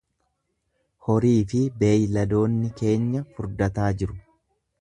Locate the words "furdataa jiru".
3.37-4.19